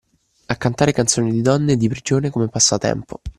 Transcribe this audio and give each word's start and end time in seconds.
A 0.47 0.55
cantare 0.55 0.93
canzoni 0.93 1.31
di 1.31 1.43
donne 1.43 1.73
e 1.73 1.77
di 1.77 1.87
prigione 1.87 2.31
come 2.31 2.47
passatempo. 2.49 3.21